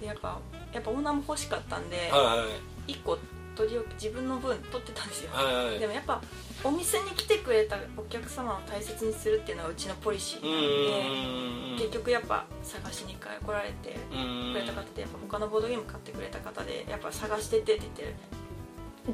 [0.02, 0.38] でやっぱ
[0.74, 2.46] やっぱオーナーも欲しかったんでうん、はいは
[2.88, 2.92] い。
[2.92, 3.18] 1個
[3.56, 5.32] 取り置き自分の分取ってたんですよ。
[5.32, 5.80] はいはい。
[5.80, 6.22] でもやっぱ
[6.64, 18.08] お店に来てくれたお客様を大切にするっていうのはうちのポリシーうなんんで結局やっぱ探しに来られてうんくれた方でやっぱ他のボードゲーム買ってくれた方でやっぱ探しててって言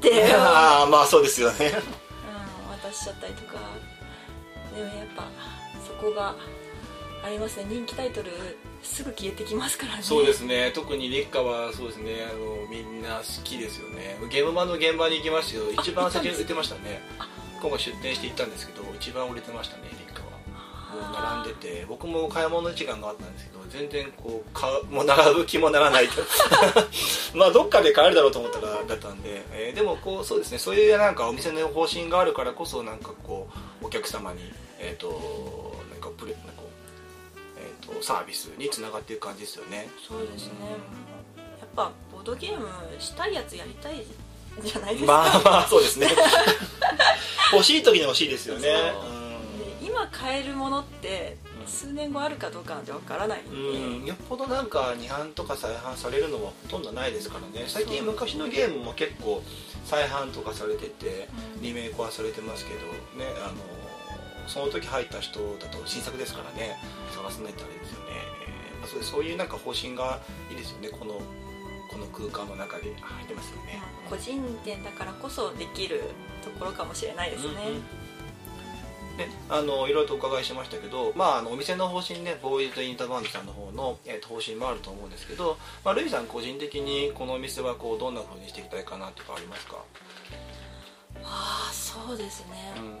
[0.00, 1.72] てで、 うん、ああまあそうですよね。
[2.82, 3.58] 渡しちゃったりとか
[4.74, 5.28] でもやっぱ
[5.86, 6.34] そこが
[7.24, 7.66] ありますね。
[7.68, 8.30] 人気タイトル
[8.82, 10.02] すぐ消えてきますからね。
[10.02, 10.72] そうですね。
[10.74, 12.26] 特に立夏はそうですね。
[12.30, 14.16] あのみんな好きですよね。
[14.30, 17.02] ゲームマの現場に行きましたけど一番先に売ってましたね。
[17.60, 20.26] 今回出店して行ったんですけど一番売れてましたね立夏は。
[20.92, 21.84] あもう並んでて。
[21.86, 26.22] 僕も買い物時間があったんですけど全然こう買うもう並ぶ気もならないと。
[27.36, 30.58] まあどっかで買えるだろうと思ったらだったんで、えーでもこうそうですね。
[30.58, 33.58] そういうなんかお店の方針があるからこそなんかこう
[33.90, 34.38] お客様に
[34.78, 39.88] えっ、となんかプレなんかこう、えー、とサービスにつながっていく感じですよね。
[40.08, 40.52] そうですね。
[41.58, 42.68] やっぱボードゲーム
[43.00, 44.04] したいやつやりたい
[44.62, 46.06] じゃないですか、まあまあそうですね。
[47.52, 48.60] 欲しい時に欲しいですよね。
[48.62, 48.92] で
[49.82, 57.66] 今買えるものって数年後あるかどうかなんてわからないんで、うん、よっぽどなんか二販とか再販されるのはほとんどないですからね。
[57.66, 59.42] 最近昔のゲームも結構
[59.84, 61.62] 再販とかされててうん。
[61.62, 62.80] リメイクはされてますけど
[63.22, 63.79] ねあの
[64.50, 66.76] その時入った人だと新作ですからね
[67.14, 68.06] 探さないとあれですよね、
[68.44, 70.88] えーそうそういうなんか方針がいいですよね。
[70.88, 71.20] この
[71.90, 76.02] この空間の中で入ってますよね、個人店だからこそできる
[76.42, 77.54] ところかもしれないですね、
[79.18, 89.76] であのいろいろとお伺いしましたけど、まあ、あのお店の方針ねボーイズ・インターバンドさんの方の、えーと方針もあると思うんですけど、まあ、ルイさん個人的にこのお店はこうどんな風にしていきたいかなとかありますか、
[91.24, 92.72] ああそうですね。
[92.78, 92.98] う、ん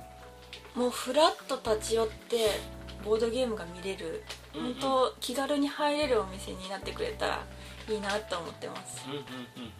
[0.74, 2.60] もうフラッと立ち寄って
[3.04, 4.22] ボードゲームが見れる。
[4.52, 7.44] 本当気軽に入れるお店になってくれたら
[7.88, 9.06] いいなと思ってます、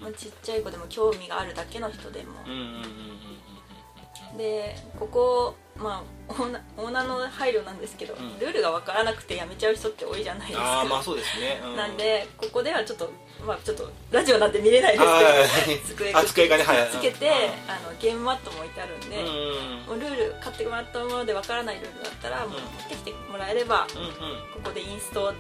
[0.01, 2.35] まあ、ちっちゃい子でも興味があるだけの人でも、
[4.37, 8.39] でここまあオーナオーナーの配慮なんですけど、ん。
[8.39, 10.65] ルールが分からなくてやめちゃう人って多いじゃないですか。
[10.65, 13.11] ああまあそうですね、うなんでここではちょっと
[13.47, 15.05] まあちょっとラジオなんて見れないで
[15.85, 17.71] すけど机がつけてうん。
[17.71, 19.25] あのゲームマットも置いてあるんで、うん。
[19.87, 24.11] もうルール買ってもらったものでわからないルールだったらもう持ってきてもらえればうんうん。
[24.11, 25.33] ここでインスト、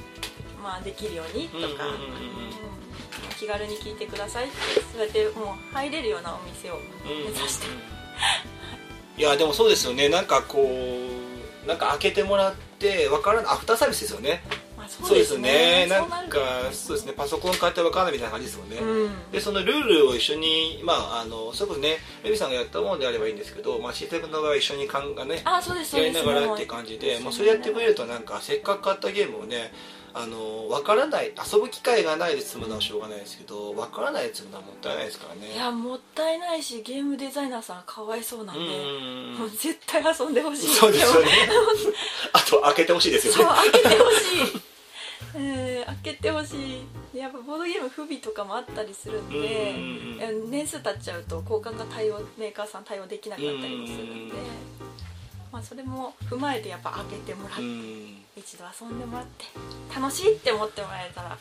[0.62, 1.86] まあ、できるようにとか、うんうんうんうん。
[1.86, 2.70] うん。
[3.38, 4.54] 気軽に聞いてくださいって
[4.92, 7.66] そうやってもう入れるようなお店を目指して、
[9.16, 10.10] いやでもそうですよね。
[10.10, 14.42] なんかこうなんか開けてもらってわからないアフターサービスですよね。
[14.48, 15.86] まあ、そううですすね。
[15.86, 16.38] ねなんか
[16.72, 17.12] そうですね。
[17.12, 19.30] パソコン買ってわからないみたいな感じですもんね、うん。
[19.32, 29.72] でそのルールを一緒にまああのそれこそねレビさんがやったものであればいいんですけど、まあ、システムの場合は一緒に考えねあそうですやりながらって感じでもうそれやってくれるとなんかせっかく買ったゲームをね
[30.12, 35.52] あの分からない遊ぶ機会がないで済むのはしょうがないですけど分からないで済むのはもったいないですからね。
[35.54, 41.28] いやもったいないしゲームデザイナーさんかわいそうなんで、うんもう絶対遊んでほしいそうですよね。
[42.32, 44.69] あと開けてほしいですよそうね開けてほしい
[45.34, 46.56] うん開けてほし
[47.14, 47.16] い。
[47.18, 54.40] やっぱボードゲーム不備とかもあったりするんでうんうん年数経っちゃうと交換が対応メーカーさん対応できなくなったりもするんでうん。
[55.52, 58.22] まあそれも踏まえてやっぱ開けてもらって、うん。
[58.36, 59.44] 一度遊んでもらって
[59.94, 61.36] 楽しいって思ってもらえたら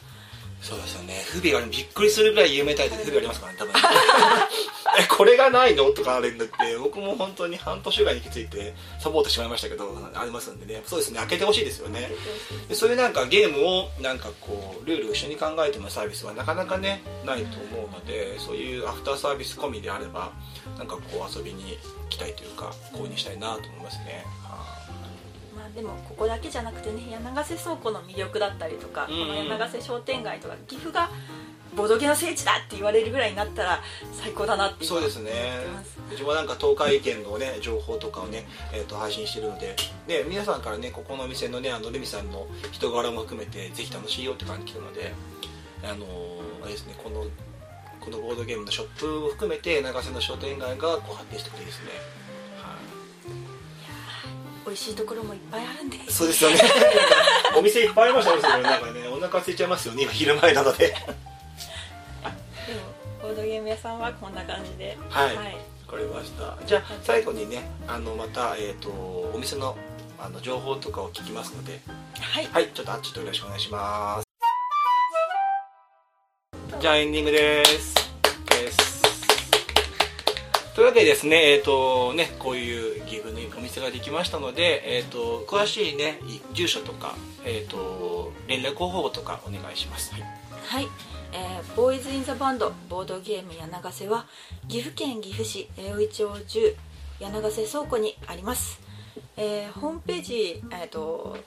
[0.61, 1.21] そうですよね。
[1.27, 3.73] 不備がびっくりするぐらい有名タイトルで不備ありますからね多分。
[4.99, 5.85] えこれがないの？
[5.91, 10.81] とかあるんだって僕も本当に半年ぐらいに気づいてサボってしまいましたけどありますんでね。
[10.85, 12.11] そうですね開けてほしいですよね。
[12.67, 20.31] でそういうなんかゲームをなんかこうルールを一緒に考えてもサービスはなかなかねないと思うのでそういうアフターサービス込みであれば
[20.77, 21.77] なんかこう遊びに
[22.09, 24.25] 来たいというか購入したいなと思いますね、
[25.71, 31.09] あでもここだけじゃなくてね柳瀬倉庫の魅力だったりとか、この柳瀬商店街とか岐阜が
[31.75, 33.79] ボドゲの聖地だって言われるぐらいになったら
[34.13, 35.31] 最高だなって今そうですね。
[35.31, 35.99] 思ってます。
[36.13, 39.75] うちもなんか東海圏のね情報とかをね、えー、と配信してるので
[40.07, 45.13] で皆さんからねここのお店のねあのレミさんの人柄も含めてぜひ楽しいよって感じ来てるので
[45.83, 47.25] あのーあれですねこの
[48.01, 52.28] このボードゲームのショップを含めて長瀬の商店街がこう発展してくれですね、はい
[54.69, 55.97] 美味しいところもいっぱいあるんで。
[56.09, 56.57] そうですよね。
[57.57, 59.07] お店いっぱいありましたよねなんかね。
[59.07, 60.87] お腹空いちゃいますよね今昼前なので。
[60.87, 61.03] でも
[63.23, 64.95] ボードゲーム屋さんはこんな感じで。
[65.09, 65.35] はい。
[65.35, 66.55] わかりました。
[66.67, 69.75] じゃあ最後にねあのまた、えー、とお店の
[70.19, 71.79] あの情報とかを聞きますので。
[72.19, 72.47] はい。
[72.51, 74.25] はいちょっとあっちとよろしくお願いします。
[76.79, 77.98] じゃあエンディングです
[80.79, 86.21] というわけでですねえっ、とねこういう岐阜のお店ができましたのでえっ、と詳しいね
[86.53, 90.13] 住所とかえっ、と連絡方法とかお願いします。
[90.13, 90.23] はい。
[90.61, 90.87] はい、
[91.33, 94.25] えーボーイズ・イン・ザ・バンドボードゲーム柳瀬は
[94.69, 96.75] 岐阜県岐阜市江尾町中
[97.19, 98.79] 柳瀬倉庫にあります、
[99.37, 101.37] えーホームページ、えー、と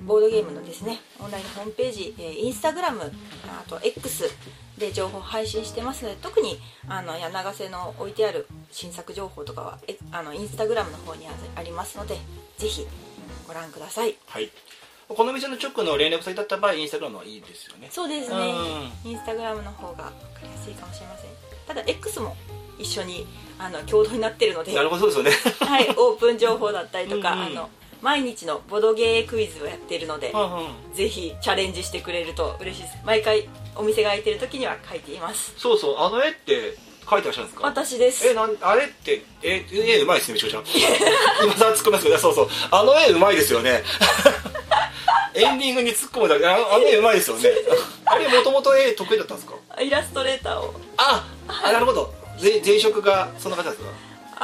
[0.00, 3.00] ボードゲームのですねオンラインホームページ、えーインスタグラム
[3.46, 4.24] あと X
[4.78, 12.16] で情報配信してますので特にあの柳瀬の置いてある新作情報とかはえあのインスタグラムの方にあありますので
[12.58, 12.86] ぜひ
[13.46, 14.16] ご覧ください。
[14.26, 14.50] はい。
[15.08, 17.88] この店の直の連絡先だった場合インスタグラムはいいですよね。
[17.90, 18.54] そうですね。
[19.04, 21.30] インスタグラムの方が分かりやすいかもしれません。
[21.66, 22.34] ただ X も
[22.78, 23.26] 一緒に
[23.64, 25.66] あの共同になってるのでなるほどそうですよね。
[25.66, 27.46] はい、 オープン情報だったりとか、うんうん。
[27.46, 30.94] あの毎日のボドゲークイズをやっているので、うんうん。
[30.94, 32.96] ぜひチャレンジしてくれると嬉しいです。
[33.04, 35.52] 毎回お店が開いてる時には書いています。
[35.56, 35.96] そうそう。
[35.98, 37.66] あの絵って描いてらっしゃるんですか？
[37.68, 38.26] 私です。
[38.26, 40.60] えなんあれってえ絵うまいですねみちこちゃ。
[40.60, 40.64] ん
[41.46, 42.48] 今さん突っ込みますけどそうそう。
[42.72, 43.84] あの絵うまいですよね。
[45.34, 46.46] エンディングに突っ込むだけ。
[46.46, 47.50] あのあの絵うまいですよね。
[48.04, 49.54] あれもともと絵得意だったんですか？
[49.80, 50.74] イラストレーターを。
[50.96, 52.04] ああなるほど。
[52.06, 52.12] ぜ
[52.42, 53.88] 前職がそんな方ですか？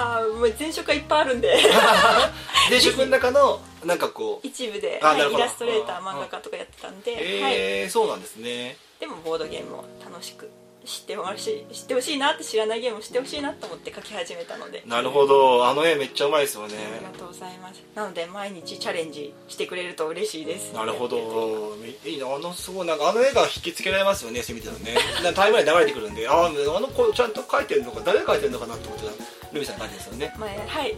[0.00, 0.22] あ
[0.58, 1.56] 前職がいっぱいあるんで。
[2.70, 8.76] 前職の中のなんかこう一部で、はいイラストレーターうん漫画家とかやってたんで、はい、えー、そうなんですね。
[9.00, 10.48] でもボードゲームを楽しく
[10.88, 14.82] 知ってほしい知ってほしいなって知らないゲームを知ってほしいなと思って書き始めたので。
[14.86, 15.66] なるほど。
[15.66, 16.74] あの絵めっちゃうまいですよね。
[16.96, 17.82] ありがとうございます。
[17.94, 20.72] なので毎日チャレンジしてくれると嬉しいです。
[20.72, 21.76] なるほど。
[22.06, 22.34] いいな。
[22.34, 24.94] あのすごいなんかあの絵が引きつけられますよねそういう意味では
[25.28, 26.26] ねタイムラインに流れてくるんで。
[26.26, 29.16] あああの子ちゃんと描いてるのか誰が描いてるのかなと思ってたら
[29.52, 30.34] ルミさんの感じですよね。
[30.38, 30.96] まあ、はい。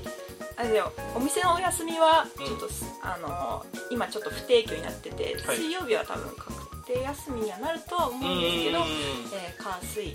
[0.56, 2.68] あのでもお店のお休みはうんちょっと、
[3.02, 5.56] あの今ちょっと不定休になってて、はい。
[5.56, 6.59] 水曜日は多分確
[6.92, 8.86] 定休みにはなるとは思うんですけど、うん。
[8.86, 10.14] えー、火水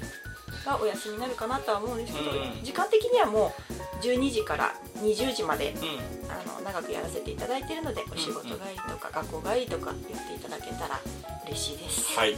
[0.65, 2.63] がお休みになるかなとは思うんですけど、うん。
[2.63, 5.75] 時間的にはもう12時から20時までう
[6.27, 6.31] ん。
[6.31, 8.55] あの長くやらせていただいているのでお仕事帰り
[8.89, 10.99] とか学校帰りとか言っていただけたら
[11.47, 12.17] 嬉しいです。
[12.17, 12.35] はい。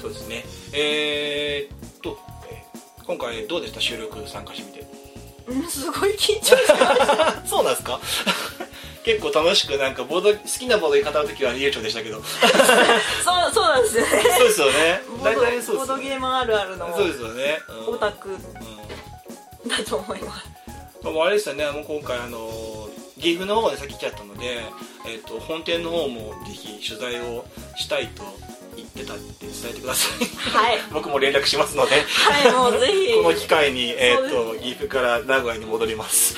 [0.00, 0.44] そうですね。
[0.72, 2.18] えー、っと
[2.50, 3.80] えー今回どうでした？
[3.82, 4.86] 収録参加してみて。
[5.46, 8.00] うんすごい緊張してます そうなんですか？
[9.04, 12.22] 結構楽しくなんかボード好きなボードに語るときは悠長でしたけど。
[12.24, 14.10] そうそうなんですよね。
[14.38, 15.02] そうですよね。
[15.18, 16.96] ボ大体そうですよドゲームあるあるの。
[16.96, 17.94] そうですよね、うん。
[17.94, 18.30] オタク。
[18.30, 19.68] うん。
[19.68, 20.48] だと思います。
[21.02, 22.88] まあもうあれですよね、あの今回あの
[23.20, 24.62] 岐阜の方まで先来ちゃったので、
[25.06, 27.44] えっと本店の方もぜひ取材を
[27.76, 28.22] したいと
[28.76, 30.26] 言ってたって伝えてください。
[30.56, 36.36] はい 僕も連絡しますので、はいもうぜひこの機会にえっそうと岐阜から名古屋に戻ります。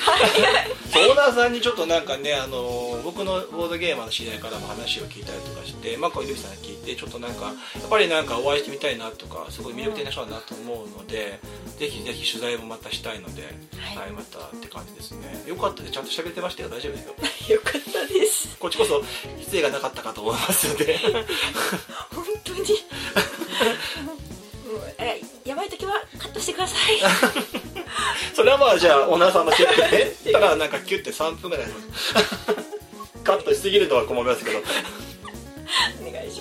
[0.95, 7.51] オーナーさんにちょっとなんかね、あの僕のボードゲーマーの知り合いからも話を聞いたりとかして、まあこうゆるさんに聞いてちょっとなんかや
[7.85, 11.39] っぱりなんかお会いしてみたいなとか、すごい魅力的な人だなと思うので、
[11.77, 15.43] ぜひぜひ取材もまたしたいので、はいはい、またって感じですね。
[15.45, 15.93] よかったです。
[15.93, 16.69] ちゃんと喋ってましたよ。
[16.69, 17.05] 大丈夫です
[17.51, 17.55] よ。
[17.55, 19.03] よかったですこっちこそ
[19.39, 20.99] 失礼がなかったかと思いますので。
[22.53, 22.79] 本当に。
[24.99, 26.99] えやばい時はカットしてください。
[28.35, 31.67] それはまあじゃあオーナーさんのチェックで、 たらなんかキュッて3分ぐらい
[33.23, 34.61] カットしすぎるのは困りますけど。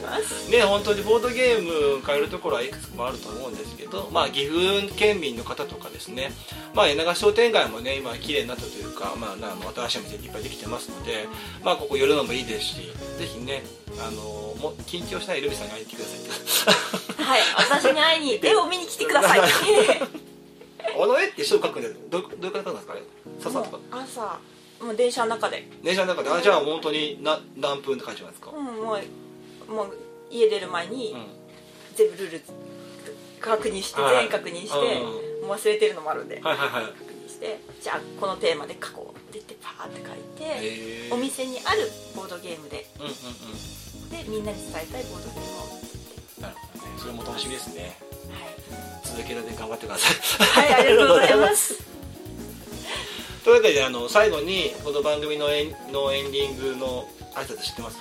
[0.07, 0.51] ます。
[0.51, 6.33] ね本当にボードゲーム買えるところはいくつもあると思うんですけど、まあ、岐阜県民の方とかですね、
[6.75, 11.29] まあ、柳川商店街もね今綺麗になったというか、まあ、新しいお店いっぱいできてますので、
[11.65, 12.77] まあ、ここ寄るのもいいですし
[13.19, 13.63] ぜひね
[14.01, 14.23] あの
[14.61, 16.21] もう緊張しないルビさんに会いに来てください。
[16.21, 19.41] ってはい私に会いに絵を見に来てください。
[19.41, 23.01] あの絵って人描くんでどどういう方なんですかね？
[23.41, 23.79] ささとか。
[23.91, 24.39] 朝
[24.81, 26.31] もう電車の中で、電車の中で。
[26.31, 29.01] あじゃあ本当にな何分って書いてますか、うん、もう
[29.69, 29.97] もう
[30.31, 31.27] 家出る前にうん。
[31.95, 32.43] 全部ルール
[33.41, 34.15] 確認してはい。
[34.17, 35.01] 全員確認して、
[35.47, 42.87] もう忘れてるのもあるんで、確認してじゃあこのテーマで書こうって言ってパーって書いて、お店にあるボードゲームで。
[44.11, 45.87] でみんなに伝えたいボードゲームを
[46.41, 46.93] なるほどね。
[46.99, 47.97] それも楽しみですね。
[48.31, 48.47] は
[49.03, 50.65] 続けるので頑張ってください。
[50.65, 51.75] い、はい、ありがとうございます。
[53.45, 57.99] というわけであの最後にこの番組のエンのエンディングの挨拶知ってます？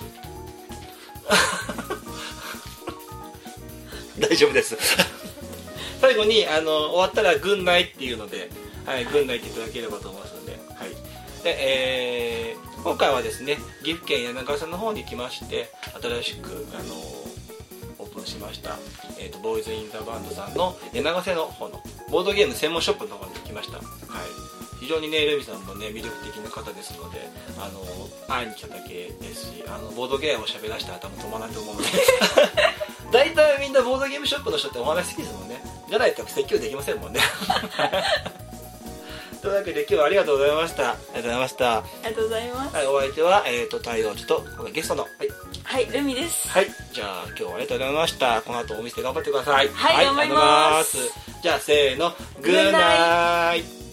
[4.36, 4.76] 大丈夫です。
[5.98, 8.50] 最後にあの終わったら「軍内」っていうので
[8.84, 10.90] 「はい、軍内」っていただければと思いますので,、はい。
[11.42, 16.94] でえー今回はですね岐阜県柳川さんの方に来まして新しくあの
[17.98, 18.76] オープンしました、
[19.18, 23.86] えー、とボーイズ・イン・ザ・バンドさんの柳瀬の方のボードゲーム専門ショップの方に来ました、はい、
[24.78, 27.28] 非常にねルミさんもね魅力的な方ですので
[27.58, 27.80] あの
[28.28, 28.88] 会いに来ただけ
[29.20, 31.88] ですしあのボードゲームを喋らせたら多分止まらないと思うので。
[33.12, 35.62] 大体みんなボードゲームショップの人ってお話好きですもんね。
[35.88, 37.20] じゃないと説教できませんもんね。
[39.42, 40.90] というわけで今日はありがとうございました。
[40.90, 41.76] ありがとうございました。
[41.78, 42.76] ありがとうございます。
[42.76, 45.28] はいお相手は、えー、と太陽寺とゲストのはい。
[45.62, 46.48] はいルミです。
[46.48, 48.42] はい、じゃあ今日はありがとうございました。
[48.42, 49.68] この後お店頑張ってください。
[49.68, 50.34] はい頑張ります。
[50.34, 51.42] ありがとうございます。
[51.42, 53.85] じゃあせーの、グッナイ